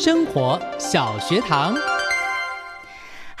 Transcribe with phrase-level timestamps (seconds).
[0.00, 1.74] 生活小学堂。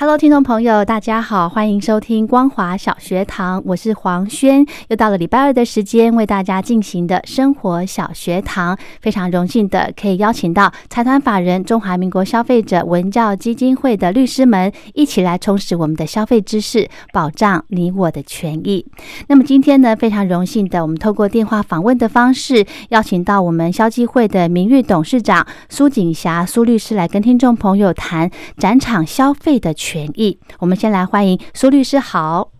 [0.00, 18.86] Hello，听众朋友，大家好，欢迎收听光华小学堂，我是黄轩，又到了礼拜二的时间，为大家进行的生活小学堂，非常荣幸的可以邀请到财团法人中华民国消费者文教基金会的律师们，一起来充实我们的消费知识，保障你我的权益。
[19.26, 29.74] 那么今天呢，非常荣幸的，我们透过电话访问的方式，邀请到我们消基会的名誉董事长苏锦霞苏律师来跟听众朋友谈展场消费的。
[29.96, 31.98] 益，我们先来欢迎苏律师。
[31.98, 32.50] 好，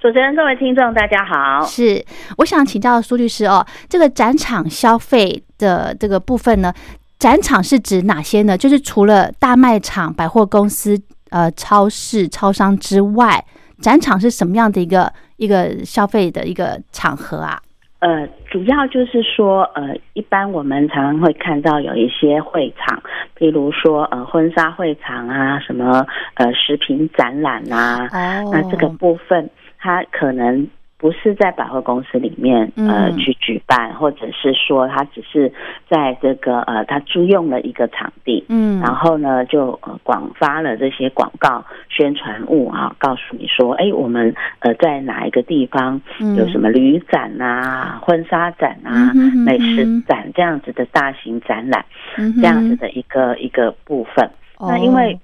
[0.00, 1.62] 主持人，各位听众，大家好。
[1.66, 2.02] 是，
[2.38, 6.72] 我想请教苏律师哦，这个展场消费的这个部分呢，
[7.18, 8.56] 展场是指哪些呢？
[8.56, 13.44] 就是除了大卖场、百货公司、呃，超市、超商之外，
[13.82, 17.60] 展场是什么样的一个一个消费的一个场合啊？
[18.00, 23.02] 呃，主要就是说，呃，一般我们常常会看到有一些会场，
[23.38, 28.08] 譬如说，呃，婚纱会场啊，什么，呃，食品展览啊，
[28.52, 30.66] 那这个部分，它可能。
[31.00, 35.52] 不是在百货公司里面呃去举办，或者是说他只是
[35.88, 46.00] 在这个呃他租用了一个场地，嗯，然后呢就呃广发了这些广告宣传物啊，告诉你说，哎，我们呃在哪一个地方
[46.36, 49.12] 有什么旅展啊、婚纱展啊、
[49.44, 51.84] 美食展这样子的大型展览，
[52.16, 54.30] 这样子的一个一个部分。
[54.58, 55.18] 那因为。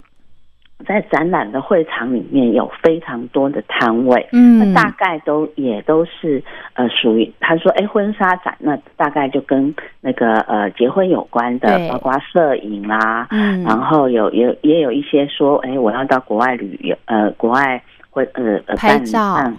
[0.86, 6.42] 在展览的会场里面有非常多的摊位，嗯，那大概都也都是
[6.74, 19.50] 呃属于他说哎婚纱展，那大概就跟那个呃结婚有关的，包括摄影啦，嗯，然后有有也有一些说哎我要到国外旅游，呃国外会呃拍照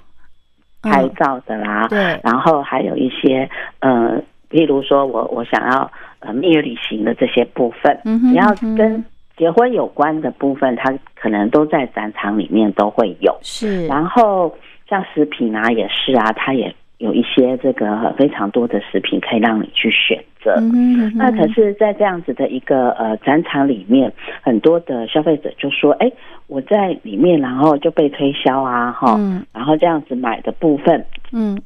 [0.84, 3.49] 拍照的啦，对，然后还有一些
[3.79, 8.45] 呃，例如说我我想要呃蜜月旅行的这些部分，嗯你要
[8.78, 9.03] 跟。
[9.37, 13.37] 结婚有关的部分，它可能都在展场里面都会有。
[13.43, 14.53] 是，然后
[14.89, 20.55] 像食品啊，也是啊，它也有一些这个非常多的食品可以让你去选择。
[20.73, 24.11] 嗯，那可是，在这样子的一个呃展场里面，
[24.41, 26.11] 很多的消费者就说：“哎，
[26.47, 29.19] 我在里面，然后就被推销啊，哈，
[29.53, 31.61] 然后这样子买的部分，嗯，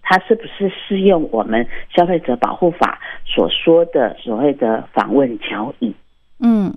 [0.00, 5.94] 它是不是适用我们消费者保护法所说的所谓的访问交易？”
[6.42, 6.72] 嗯。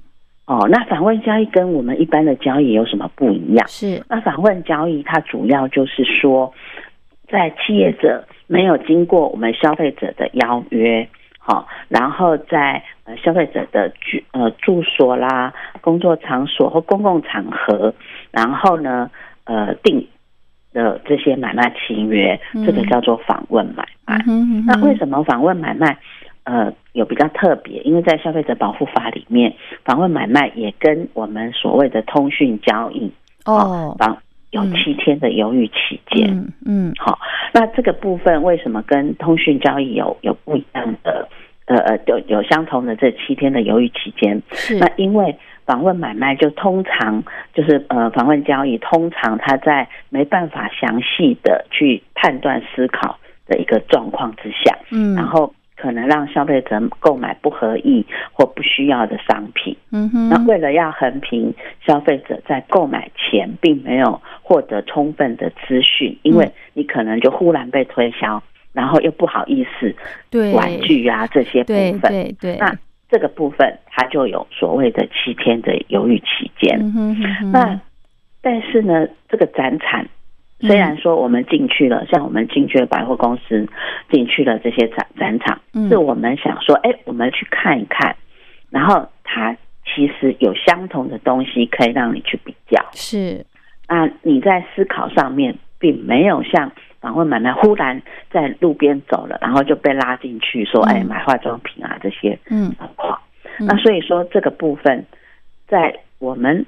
[0.45, 3.65] 哦，那访问交易跟我们一般的交易有什么不一样？
[3.67, 6.53] 是，那访问交易它主要就是说，
[7.29, 17.93] 在企业者没有经过我们消费者的邀约，好，然后在呃消费者的住呃住所啦、工作场所或公共场合，
[18.29, 19.09] 然后呢
[19.45, 20.05] 呃定
[20.73, 24.21] 的这些买卖契约，这个叫做访问买卖。
[24.67, 25.97] 那为什么访问买卖？
[26.45, 29.53] 呃，有比较特别，因为在消费者保护法里面，
[29.85, 33.09] 访问买卖也跟我们所谓的通讯交易
[33.45, 34.17] 哦，访
[34.51, 37.17] 有七天的犹豫期间，嗯，好，
[37.53, 41.29] 那这个部分为什么跟通讯交易有有不一样的？
[41.65, 45.33] 呃呃，有有相同的这七天的犹豫期间，是那因为
[45.65, 47.23] 访问买卖就通常
[47.53, 53.17] 就是呃访问交易，通常他在没办法详细的去判断思考
[53.47, 55.53] 的一个状况之下，嗯，然后。
[55.83, 59.75] 可能让消费者购买不合意或不需要的商品。
[59.91, 61.53] 嗯哼，那为了要横平
[61.85, 68.41] 消费者在购买前并没有获得充分的资讯，因为你可能就忽然被推销，
[68.71, 69.93] 然后又不好意思，
[70.29, 72.73] 对玩具啊这些部分，对对，那
[73.09, 76.79] 这个部分它就有所谓的七天的犹豫期间。
[76.79, 77.77] 嗯那
[78.41, 80.07] 但是呢，这个展产。
[80.67, 83.67] 虽然说我们进去了，像我们进去了百货公司，
[84.09, 88.15] 进去了这些展展场，是我们想说，哎，我们去看一看，
[88.69, 89.55] 然后它
[89.85, 92.83] 其实有相同的东西可以让你去比较。
[92.93, 93.45] 是，
[93.89, 96.71] 那你在思考上面，并没有像
[97.01, 98.01] 访问买卖忽然
[98.31, 103.19] 在路边走了，然后就被拉进去说，哎，买化妆品啊这些嗯状况。
[103.59, 105.05] 那所以说这个部分，
[105.67, 106.65] 在我们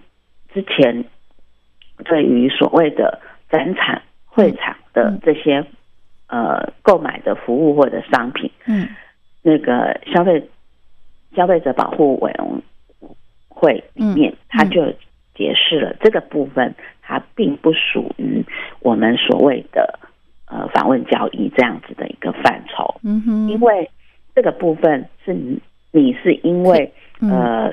[0.53, 1.05] 之前
[2.03, 3.19] 对于所谓的
[3.49, 5.65] 展场会场的这些
[6.27, 8.87] 呃购买的服务或者商品，嗯。
[9.41, 10.49] 那个消费
[11.35, 12.61] 消费者保护委员
[13.47, 14.37] 会里面，嗯。
[14.49, 14.85] 他就
[15.35, 18.43] 解释了这个部分，它并不属于
[18.79, 19.99] 我们所谓的
[20.47, 23.89] 呃访问交易这样子的一个范畴，嗯哼，因为
[24.33, 25.61] 这个部分是你
[25.91, 27.29] 你是因为嗯。
[27.31, 27.71] 呃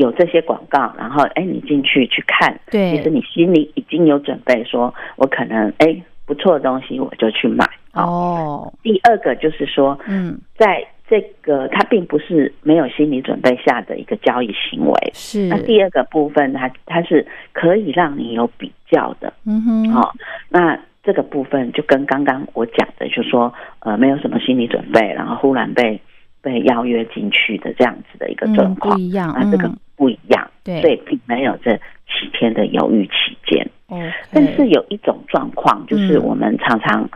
[0.00, 2.96] 有这些广告，然后哎你进去去看，对。
[2.96, 7.68] 其实你心里已经有准备，说我可能哎不错的东西我就去买。
[7.92, 10.38] 好，哦，第二个就是说，嗯。
[10.56, 15.10] 在这个它并不是没有心理准备下的一个交易行为。
[15.12, 20.08] 是，那第二个部分，它它是可以让你有比较的，嗯哼，哦，
[20.48, 26.00] 那这个部分就跟刚刚我讲的，就说呃没有什么心理准备，然后忽然被
[26.40, 30.80] 被邀约进去的这样子的一个状嗯况，不一样，那这个嗯不一样，对。
[30.80, 31.76] 所以并没有这
[32.06, 33.70] 七天的犹豫期间。
[33.88, 36.22] ，OK，但是有一种状况，就是嗯。
[36.24, 37.06] 我们常常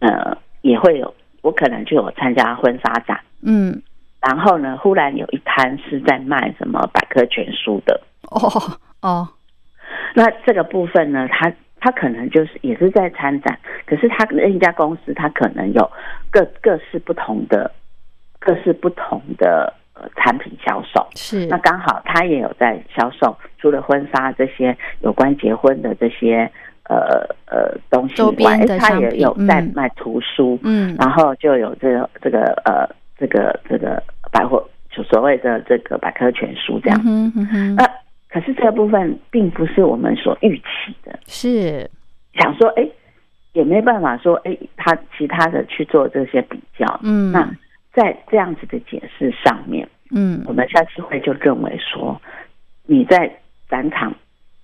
[0.00, 3.18] 呃也会有，我可能就有参加婚纱展。
[3.40, 3.80] 嗯。
[4.20, 7.98] 然后呢，忽然有一摊是在卖什么百科全书的，
[8.30, 8.38] 哦
[9.00, 9.28] 哦，
[10.14, 15.90] 那这个部分呢，它他可能就是也是在参展，可是他那一家公司他可能有
[16.30, 17.70] 各各式不同的
[18.38, 21.06] 各式不同的呃产品销售。
[21.14, 21.46] 是。
[21.46, 26.50] 那刚好他也有在销售，除了婚纱这些有关结婚的这些
[26.88, 29.72] 呃呃东西以外，边的诶它商品也有在嗯。
[29.74, 30.94] 卖图书，嗯。
[30.98, 32.88] 然后就有这个这个呃
[33.18, 37.00] 这个这个百货，就所谓的这个百科全书这样。
[37.06, 37.88] 嗯哼嗯哼，那
[38.28, 41.88] 可是这部分并不是我们所预期的，是。
[42.34, 42.84] 想说哎，
[43.52, 47.00] 也没办法说哎，他其他的去做这些比较。
[47.04, 47.30] 嗯。
[47.30, 47.48] 那
[47.94, 50.42] 在这样子的解释上面，嗯。
[50.46, 52.20] 我们下次会就认为说，
[52.86, 53.30] 你在
[53.68, 54.12] 展场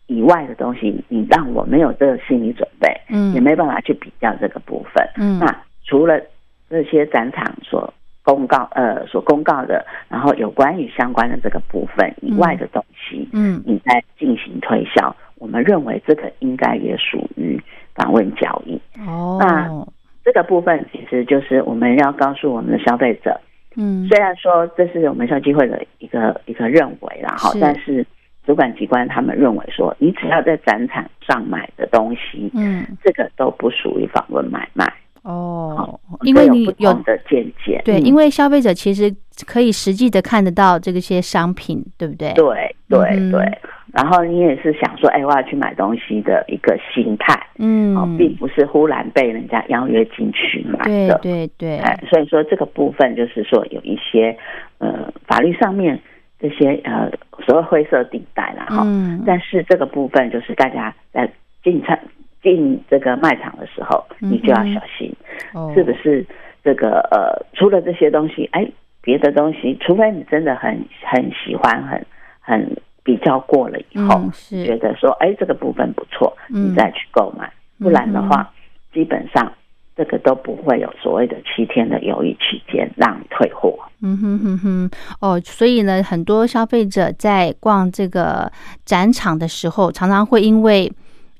[0.08, 3.32] 以外的东西，你让我没有这个心理准备，嗯。
[3.32, 5.08] 也没办法去比较这个部分。
[5.16, 5.38] 嗯。
[5.38, 6.20] 那除了
[6.68, 7.92] 这些展场所
[8.22, 13.62] 公告呃所公告的，然后有关于相关的这个部分以外的东西，嗯。
[13.64, 17.60] 你在进行推销，我们认为这个应该也属于
[17.94, 18.80] 访问交易。
[19.06, 19.86] 哦
[20.24, 23.40] 这个部分其实就是我们要告诉我们的消费者，
[23.76, 28.04] 嗯虽然说这是我们消基会的一个一个认为啦，哈，但是
[28.46, 34.92] 主管机关他们认为说，你只要在展场上买的东西，嗯这个都不属于访问买卖。
[35.22, 39.14] 哦，因为你有不同的见解，对，嗯因为消费者其实
[39.46, 42.32] 可以实际的看得到这个些商品，对不对？
[42.32, 43.58] 对对嗯对，
[43.92, 47.96] 然后你也是想说，哎，我要去买东西的一个心态，嗯。
[47.96, 50.78] 哦，嗯，并不是忽然被人家邀约进去买
[51.08, 51.18] 的。
[51.22, 51.46] 对。
[51.58, 54.36] 对，哎，所以说这个部分就是说有一些
[54.78, 55.98] 呃法律上面
[56.38, 57.10] 这些呃
[57.44, 59.22] 所谓灰色地带啦哈，嗯。
[59.26, 61.28] 但是这个部分就是大家在
[61.62, 61.98] 进场
[62.42, 65.12] 进这个卖场的时候，你就要小心，
[65.52, 65.72] 哦。
[65.74, 66.24] 是不是
[66.62, 68.66] 这个呃除了这些东西，哎，
[69.02, 72.06] 别的东西，除非你真的很很喜欢，很
[72.40, 74.64] 很比较过了以后，嗯是。
[74.64, 76.70] 觉得说哎这个部分不错，嗯。
[76.70, 78.52] 你再去购买，不然的话，
[78.92, 79.52] 基本上
[79.96, 83.78] 这个都不会有所谓的七天的犹豫期间让你退货。
[84.02, 84.90] 嗯哼哼哼，
[85.20, 88.50] 哦，所以呢，很多消费者在逛这个
[88.86, 90.90] 展场的时候，常常会因为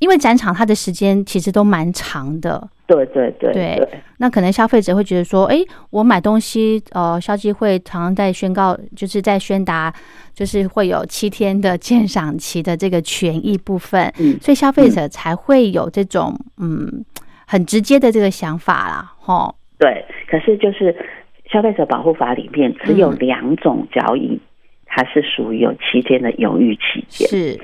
[0.01, 5.59] 因为展场它的时间其实都蛮长的，对对对那可能消费者会觉得说，哎，
[5.91, 9.95] 我买东西，呃，消基会常常在宣告，就是在宣达，
[10.35, 14.39] 就是会有七天的鉴赏期的这个权益部分，嗯。
[14.41, 17.05] 所以消费者才会有这种嗯
[17.47, 20.05] 很直接的这个想法啦，吼，对。
[20.27, 20.97] 可是就是
[21.53, 23.19] 消费者保护法里面只有嗯。
[23.19, 24.41] 两种交易，
[24.87, 27.61] 它是属于有七天的犹豫期间，是。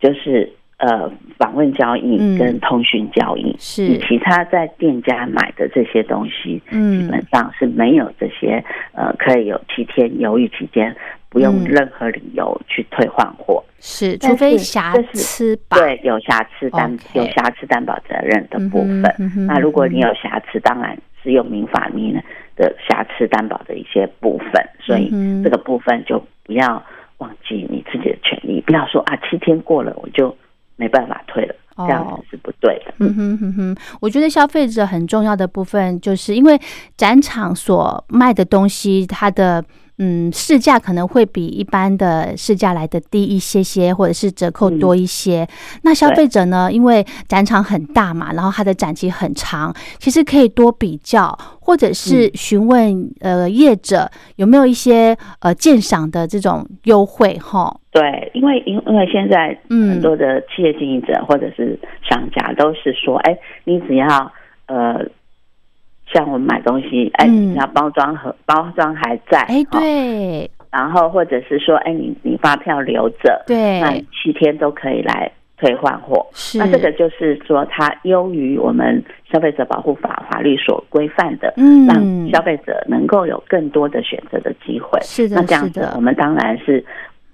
[0.00, 3.54] 就是呃访问交易嗯跟通讯交易。
[3.58, 10.94] 是你，其他在店家买的这些东西，基嗯本上是没有这些呃可以有七天犹豫期间，
[11.28, 13.62] 不用嗯任何理由去退换货。
[13.80, 19.04] 是，除非是瑕疵吧，对，有瑕疵担有瑕疵担保责任的部分。
[19.18, 22.24] 嗯嗯那如果你有瑕疵，当然是用民法里面
[22.56, 25.10] 的瑕疵担保的一些部分，所以
[25.44, 26.82] 这个部分就不要
[27.18, 30.36] 忘记你自己的权利，不要说啊七天过了我就
[30.78, 32.94] 没办法退了，哦这样子是不对的。
[33.00, 36.58] 嗯哼哼哼，我觉得消费者很重要的部分，就是因为
[36.96, 39.62] 展场所卖的东西，它的
[40.00, 45.44] 嗯，市价可能会比一般的市价来的低一些些，或者是折扣多一些。
[45.82, 57.76] 那消费者呢，因为展场很大嘛，然后它的展期很长，其实可以多比较，或者是询问呃业者有没有一些呃鉴赏的这种优惠哈。
[57.98, 64.32] 对，因为因因为现在很多的企业经营者或者是商家都是说，哎，你只要
[64.66, 65.04] 呃。
[66.10, 76.26] 像我们买东西，哎，你要包装和包装还在，哎，对，然后或者是说，哎，你你发票留着，对，那七天都可以来退换货。
[76.32, 84.98] 是，那这个就是说，它优于我们消费者保护法法律所规范的，嗯，让消费者能够有更多的选择的机会。
[85.02, 86.82] 是的，那这样子，我们当然是。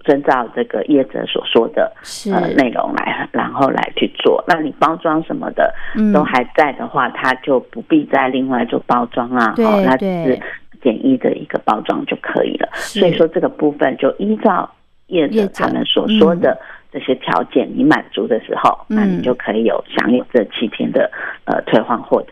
[0.04, 1.92] 遵照这个业者所说的
[2.32, 4.44] 呃内容来，然后来去做。
[4.46, 5.72] 那你包装什么的
[6.12, 9.54] 都还在的话，他就不必再另外做包装啊。
[9.58, 10.40] 哦，那只是
[10.82, 12.68] 简易的一个包装就可以了。
[12.74, 14.70] 所以说这个部分就依照
[15.06, 16.56] 业者他们所说的
[16.92, 21.10] 这些条件，你满足的时候，那你就可以有享有这七天的
[21.44, 22.28] 呃退换货的。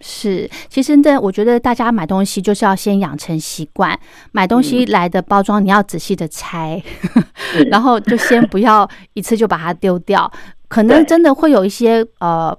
[0.00, 3.98] 是，其实呢，我觉得大家买东西就是要先养成习惯，
[4.32, 6.82] 买东西来的包装你要仔细的拆，
[7.70, 10.30] 然后就先不要一次就把它丢掉，
[10.68, 12.56] 可能真的会有一些呃，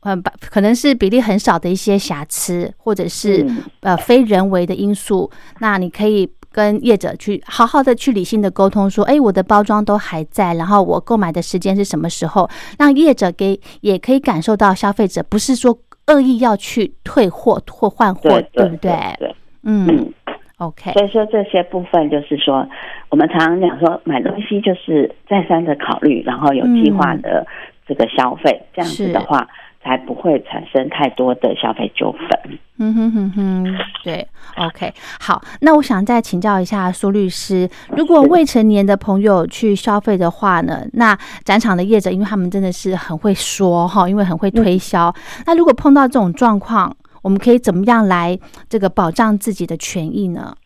[0.00, 0.16] 呃，
[0.48, 3.44] 可能是比例很少的一些瑕疵，或者是
[3.80, 15.76] 呃非人为的因素，那你可以跟业者去好好的去理性的沟通，说，哎，我的包装都还在，然后我购买的时间是什么时候，让业者给也可以感受到消费者不是说。
[16.06, 18.92] 恶意要去退货或换货，对不对？
[19.18, 20.12] 对，嗯
[20.58, 20.92] ，OK。
[20.92, 22.66] 所以说这些部分就是说，
[23.08, 27.46] 我们常常讲说，买东西就是再三的考虑，然后有计划的
[27.86, 29.48] 这个消费，这样子的话。
[29.84, 32.58] 才不会产生太多的消费纠纷。
[32.78, 34.26] 嗯哼哼哼，对
[34.56, 40.84] ，OK，好，那我想再请教一下苏律师，如果未成年的朋友去消费的话呢？
[40.94, 45.14] 那展场的业者，因为他们真的是很会说哈，因为很会推销。
[45.46, 48.36] 那如果碰到这种状况，我们可以怎么样来
[48.68, 50.56] 这个保障自己的权益呢？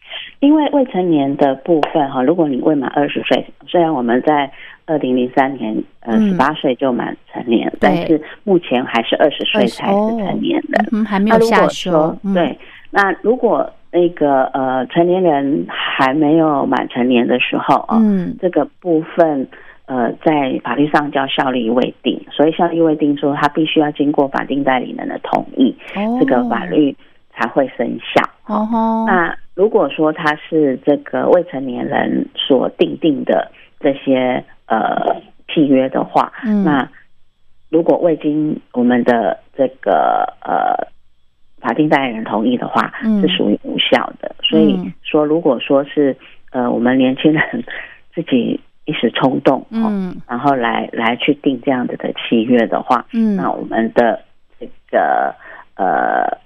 [0.40, 4.50] 因为未成年的部分哈，如果你未满二十岁，虽然我们在。
[4.88, 12.16] 二零零三年，呃，十八岁就满成年，但是目前还是二十岁才是成年的，嗯，还没有下修。
[12.32, 12.58] 对，
[12.90, 19.46] 那如果那个呃成年人还没有满成年的时候啊，嗯，这个部分
[19.84, 25.76] 呃在法律上叫效力未定，所以效力未定说他必须要经过法定代理人的同意，
[26.18, 26.96] 这个法律
[27.34, 28.24] 才会生效。
[28.46, 34.42] 哦，那如果说他是这个未成年人所定定的这些。
[34.68, 36.30] 呃，契约的话，
[36.62, 36.86] 那
[37.70, 40.76] 如果未经我们的这个呃
[41.58, 44.36] 法定代理人同意的话，是属于无效的。
[44.42, 46.14] 所以说，如果说是
[46.50, 47.64] 呃我们年轻人
[48.14, 54.22] 自己一时冲动，嗯，然后来来去定这样子的契约的话，嗯，那我们的
[54.60, 55.34] 这个
[55.76, 56.38] 呃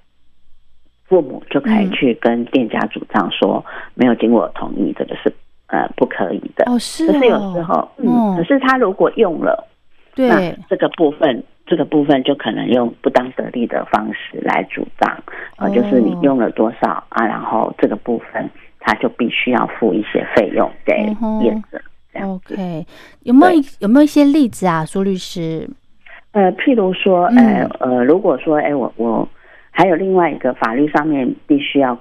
[1.07, 3.65] 父母就可以去跟店家主张说，
[3.95, 5.33] 没有经过同意，这个是。
[5.73, 6.71] 呃，不可以的。
[6.71, 7.07] 哦，是。
[7.07, 9.67] 可是有时候，嗯，可是他如果用了，
[10.15, 15.11] 对这个部分，这个部分就可能用不当得利的方式来主张，
[15.57, 18.51] 啊，就是你用了多少啊，然后这个部分
[18.81, 20.93] 他就必须要付一些费用给
[21.43, 21.81] 业者。
[22.23, 22.87] OK，
[23.23, 25.67] 有没有有没有一些例子啊，苏律师？
[26.33, 29.27] 呃，譬如说，呃呃，如果说，哎，我我
[29.71, 31.99] 还有另外一个法律上面必须要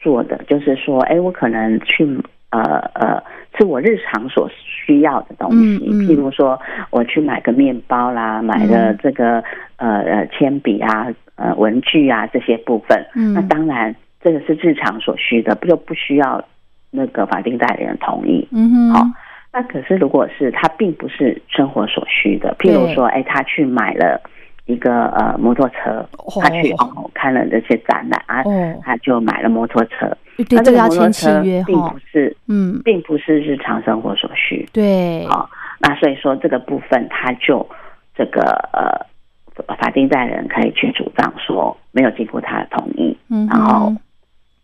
[0.00, 2.06] 做的，就是说，哎，我可能去。
[2.50, 3.22] 呃呃，
[3.58, 6.58] 是我日常所需要的东西，譬如说
[6.90, 9.42] 我去买个面包啦，买个这个
[9.76, 16.42] 呃呃铅笔啊，呃文具啊这些部分，那当然这个是日常所需的，不就不需要
[16.90, 18.48] 那个法定代理人同意。
[18.50, 19.06] 嗯哼，好，
[19.52, 24.20] 那可是如果是他并不是生活所需的，譬如说，哎，他去买了。
[24.68, 26.06] 一个呃摩托车，
[26.40, 28.44] 他去哦看了这些展览啊，
[28.82, 30.06] 他就买了摩托车。
[30.36, 34.68] 对，这个要签契约并不是，嗯，并不是日常生活所需。
[34.72, 35.48] 对，啊，
[35.80, 37.66] 那所以说这个部分他就
[38.14, 38.42] 这个
[38.74, 43.92] 呃法定代理人可以去主张说没有经过他的同意，嗯，然后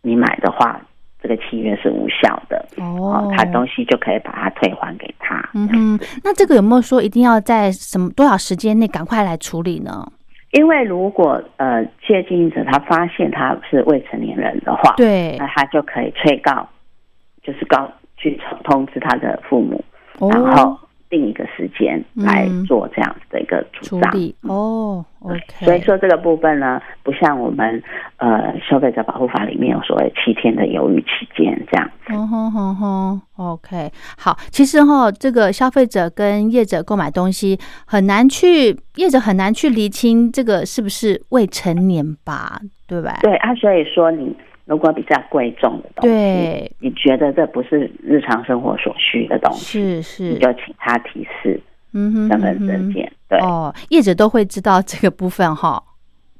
[0.03, 0.79] 你买的话。
[1.25, 5.49] 这个契约是无效的哦，他东西就可以把它退还给他。
[5.55, 10.05] 嗯哼，那这个有没有说一定要在什么多少时间内赶快来处理呢？
[10.51, 16.69] 因为如果呃，企业经营者他发现他是未成年人的话，对，那他就可以催告，
[17.41, 19.83] 就是告去通知他的父母，
[20.29, 20.77] 然后。
[21.15, 25.05] 定一个时间来做这样子的一个处账理哦。
[25.21, 27.81] OK，所以说这个部分呢，不像我们
[28.17, 31.89] 呃消费者保护法里面有所谓七天的犹豫期间这样。
[32.07, 43.17] 哼哼哼哼，OK，好，其实哈，这个消费者跟业者购买东西很难去，业者很难去厘清这个是不是未成年吧，对吧？
[43.21, 51.61] 对啊，所以说你如果比较贵重的东西，你觉得这不是日常生活所需的东西，是是，你就请他提示。
[51.97, 53.39] 嗯哼，身份证件对。
[53.39, 55.81] 哦，业者都会知道这个部分哈。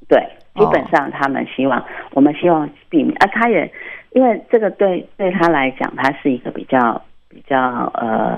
[0.09, 0.19] 对，
[0.53, 3.71] 基本上他们希望，我们希望避免啊，他也
[4.11, 7.57] 因为这个对对他来讲，他是一个比较比较
[7.93, 8.37] 呃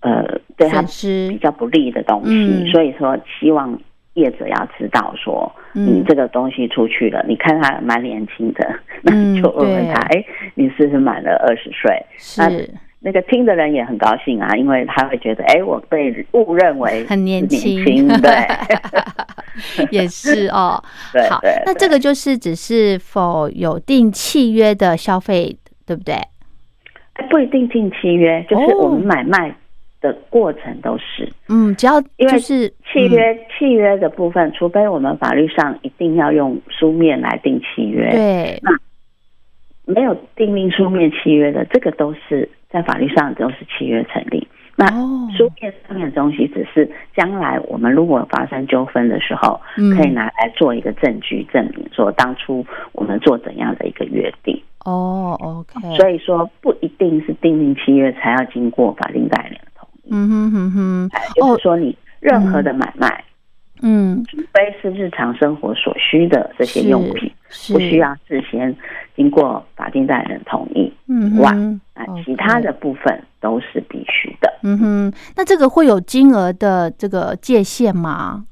[0.00, 0.24] 呃
[0.56, 3.78] 对他比较不利的东西，所以说希望
[4.16, 8.68] 业者要知道说，你这个东西出去了，你看他蛮年轻的，
[9.02, 12.04] 那你就问问他，哎，你是不是满了二十岁？
[12.18, 12.68] 是。
[12.98, 18.32] 那个听的人也很高兴啊，因为他会觉得，哎，我被误认为很年轻，对，
[19.92, 20.82] 也是哦。
[21.30, 25.56] 好，那这个就是只是否有定契约的消费，
[25.86, 26.16] 对不对？
[27.30, 29.54] 不一定定契约，就是我们买卖
[30.00, 38.70] 的过程都是，嗯，只要因为是契约，契约的部分，除非我们法律上一定要用书面来定契约，对，那
[39.94, 42.48] 没有订立书面契约的，这个都是。
[42.68, 44.86] 在法律上都是契约成立，那
[45.34, 49.58] 书面上面的东西只是将来我们如果发生纠纷的时候，
[49.96, 54.60] 可以拿来做一个证据证明，说当初我们做怎样的一个约定。
[54.84, 55.96] 哦，OK。
[55.96, 59.60] 所以说不一定是订立契约才要经过法定代理人。
[60.10, 61.10] 嗯哼哼哼。
[61.34, 63.24] 就是说你任何的买卖，
[63.82, 67.30] 嗯，除非是日常生活所需的这些用品，
[67.72, 68.74] 不需要事先
[69.14, 70.92] 经过法定代理人同意。
[71.06, 71.50] 以，外
[71.94, 74.52] 啊，其他的部分都是必须的。
[74.62, 78.44] 嗯哼，那这个会有金额的这个界限吗？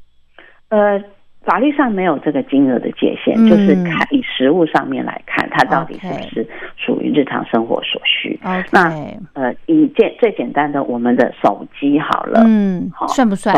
[0.68, 1.02] 呃，
[1.44, 8.38] 法律上没有这个金额的界限，就是看以实物上面来看，它到底是不是属于日常生活所需。
[8.70, 8.88] 那
[9.34, 13.54] 呃，以简最简单的，我们的手机好了，嗯，好，算不算？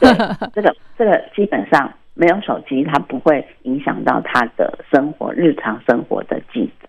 [0.00, 0.10] 对，
[0.54, 6.88] 这个这个基本上没有手机，它不会影响到他的生活日常生活的记载。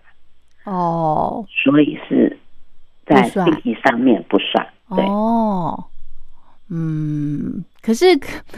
[0.64, 2.38] 哦，所以是
[3.04, 4.66] 在定义上面不算。
[4.88, 5.84] 哦，
[6.74, 8.06] 嗯，可是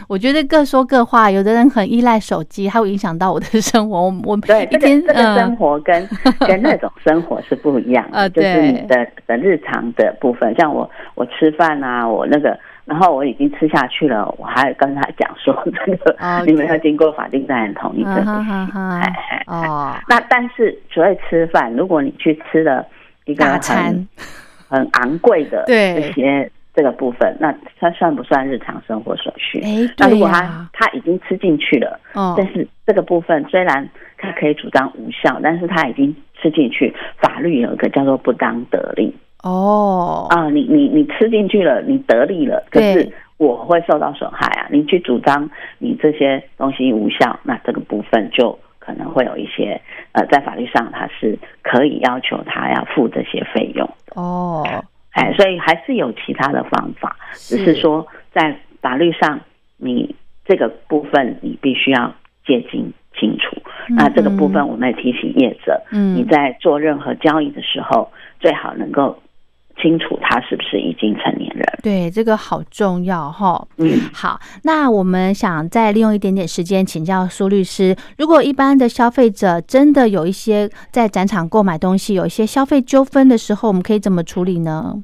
[0.07, 4.03] 我觉得各说各话，有的人很依赖手机，还会影响到我的生活。
[4.03, 6.07] 我我对一天这个生活跟
[6.47, 12.57] 跟那种生活是不一样的，就是你的的日常的部分，像我我吃饭啊，我那个。
[12.85, 15.51] 然后我已经吃下去了，我还跟他讲说
[15.87, 18.69] 这个你们要经过法定代理人同意，这不行。
[19.47, 22.85] 哦，那但是除了吃饭，如果你去吃了
[23.25, 24.07] 一个很
[24.69, 29.61] 很昂贵的这些这个部分，那它算不算日常生活所需？
[29.61, 31.99] 哎，那如果他他已经吃进去了，
[32.35, 39.15] 但是这个部分虽然他可以主张无效，但是他已经吃进去，法律有一个叫做不当得利。
[39.43, 43.07] 哦啊，你你你吃进去了，你得利了，可是
[43.37, 44.67] 我会受到损害啊！
[44.71, 49.79] 你去主张你这些东西无效，那这个部分就可能会有一些
[50.13, 54.65] 呃，在法律上他是可以要求他要付这些费用的哦。
[55.15, 59.39] 哎，所以还是有其他的方法，只是说在法律上
[59.77, 62.13] 你这个部分你必须要
[62.45, 63.55] 界定清楚。
[63.89, 69.19] 那这个部分我们也提醒业者，嗯，你在做任何交易的时候，最好能够。
[69.81, 71.65] 清楚他是不是已经成年人？
[71.83, 73.67] 对，这个好重要哈。
[73.77, 85.03] 嗯，好，那我们想再利用一点点时间请教苏律师，如果一般的消费者真的有一些在展场购买东西有一些消费纠纷的时候，我们可以怎么处理呢？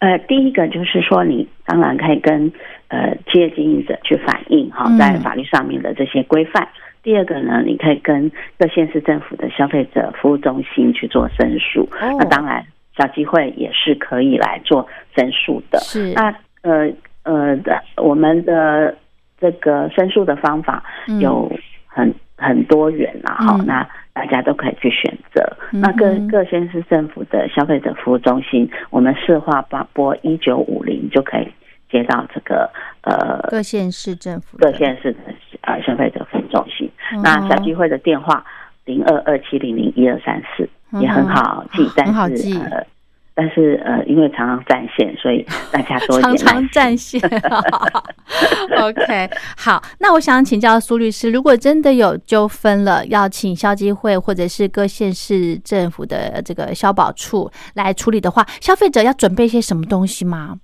[0.00, 2.52] 呃，第一个就是说，你当然可以跟
[2.88, 6.68] 呃企业经营者去反映哈，在法律上面的这些规范。
[7.02, 11.88] 第二个呢，你可以跟各县市政府的消费者服务中心去做申诉。
[12.00, 12.64] 那当然。
[12.98, 15.78] 小机会也是可以来做申诉的。
[15.78, 16.90] 是那呃
[17.22, 18.94] 呃的，我们的
[19.40, 20.82] 这个申诉的方法
[21.20, 21.50] 有
[21.86, 23.36] 很很多元啦。
[23.38, 25.40] 好，那大家都可以去选择。
[25.70, 31.48] 那各各县市政府的消费者服务中心，我们市话八拨一九五零就可以
[31.88, 32.68] 接到这个
[33.02, 35.18] 呃各县市政府各县市的
[35.60, 36.90] 呃消费者服务中心。
[37.22, 38.44] 那小机会的电话
[38.84, 40.68] 零二二七零零一二三四。
[41.00, 42.86] 也很好记，但是呃，
[43.34, 47.20] 但是呃，因为常常占线，所以 大家多常常占线。
[48.80, 60.56] OK，好，那我想请教苏律师，如果真的有纠纷了，要请消基会或者是各县市政府的这个消保处来处理的话，消费者要准备些什么东西吗？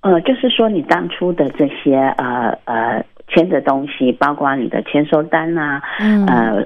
[0.00, 6.64] 呃，就是说你当初的这些呃呃签的东西，包括你的签收单啊，嗯呃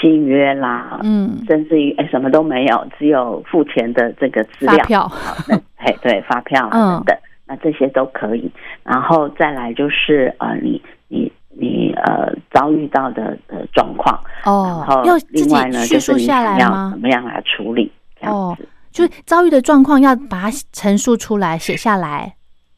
[0.00, 5.12] 契约啦，嗯，甚至于哎什么都没有，只有付钱的这个资料，发票，
[5.76, 8.50] 哎对发票等等，那这些都可以。
[8.84, 16.44] 然后再来就是呃你你你呃遭遇到的呃状况，然哦后，另外呢叙就是你要
[16.90, 17.00] 怎？
[17.00, 18.56] 么样来处理这样哦。
[18.90, 22.34] 就是遭遇的状况要把它陈述出来，写下来。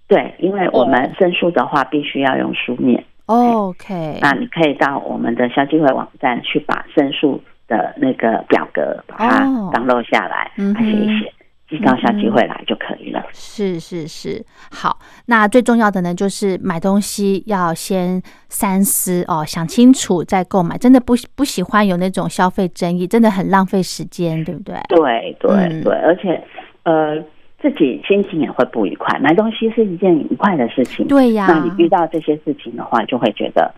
[0.08, 3.02] 对，因为我哦们申诉的话，必须要用书面。
[3.30, 11.32] OK，那你可以到我们的消基会网站去把申诉的那个表格把它哦 download 下来，写一哼写，
[11.68, 13.24] 寄到消基会来就可以了。
[13.32, 14.98] 是是是，好。
[15.26, 20.76] 那最重要的呢，就是买东西要先三思哦，想清楚再购买。
[20.76, 24.74] 真的不不喜欢有那种消费争议，真的很浪费时间，对不对？
[24.88, 26.42] 对对嗯对，而且
[26.82, 27.14] 呃，
[27.60, 29.18] 自己心情也会不愉快。
[29.18, 33.72] 买东西是一件愉快的事情，对呀，那你遇到这些事情的话，就会觉得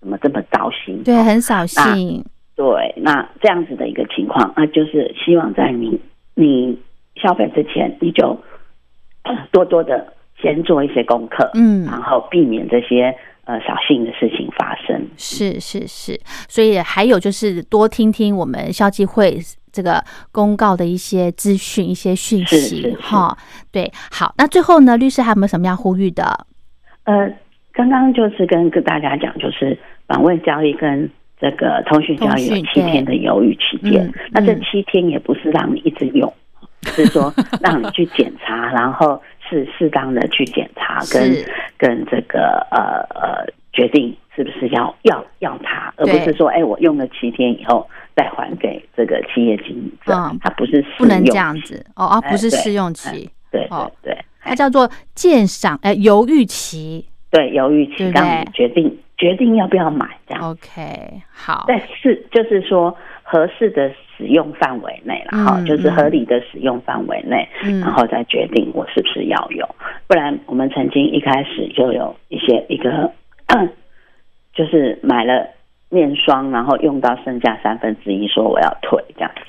[0.00, 1.02] 怎么这么糟心？
[1.04, 2.24] 对很扫兴，
[2.56, 6.00] 对，那这样子的一个情况，那就是希望在你
[6.34, 6.78] 你
[7.16, 8.38] 消费之前，你就
[9.24, 13.14] 呃多多的先做一些功课，嗯然后避免这些
[13.44, 15.06] 呃扫兴的事情发生。
[15.16, 19.38] 是是是，所以还有就是多听听我们消基会
[19.78, 23.38] 这个公告的一些资讯、一些讯息哈。
[23.70, 26.24] 对，好，那最后呢，律师还有没有什么要呼吁的？
[27.04, 27.32] 呃，
[27.72, 31.08] 刚刚就是跟跟大家讲，就是访问交易跟
[31.40, 34.04] 这个通讯交易有七天的犹豫期间。
[34.04, 34.60] 嗯，那这嗯。
[34.62, 36.32] 七天也不是让你一直用，
[36.82, 41.46] 是说让你去检查，然后是适当的去检查跟是。
[41.78, 47.88] 跟这个呃呃决定是不是要要要它，而不是说哎我用了七天以后
[48.18, 57.06] 再还给这个企业经营者嗯，它不是不能这样子哦，啊，不是试用期，对哦对对，它叫做鉴赏呃犹豫期。
[57.30, 60.50] 对犹豫期，让你决定决定要不要买这样。
[60.50, 69.68] OK，好，但是就是说合适的使用范围内了哈、嗯就是合理的使用范围内，嗯然后再决定我是不是要用。
[70.06, 73.12] 不然我们曾经一开始就有一些一个，
[74.56, 75.46] 就是买了
[75.90, 79.42] 面霜，然后用到剩下三分之一，说我要退这样子。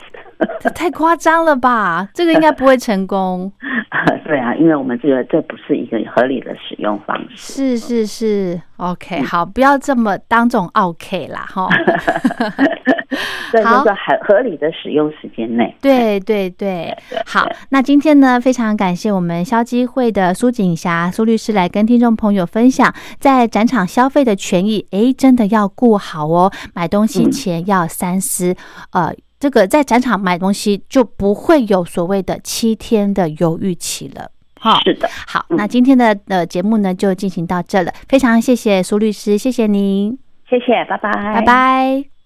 [0.62, 2.08] 这 太夸张了吧？
[2.14, 3.52] 这个应该不会成功。
[4.24, 7.78] 对啊，因为我们这个这不是一个合理的使用方式。
[7.78, 11.68] 是是是，OK，好，不要这么当众 OK 啦，哈。
[13.52, 15.76] 对，好就是合合理的使用时间内。
[15.82, 16.96] 对对对，
[17.26, 28.56] 好，那今天呢，非常感谢我们消基会的苏锦霞苏律师来跟听众朋友分享，在展场消费的权益，诶，真的要顾好哦，买东西嗯前要三思，
[28.92, 29.14] 呃。
[29.42, 34.82] 这个在展场买东西就不会有所谓的七天的犹豫期了，哈。
[34.84, 40.20] 是的，好，嗯那今天的呃节目呢就进行到这了，非常谢谢苏律师，谢谢您，
[40.50, 42.19] 谢谢，拜拜，拜拜。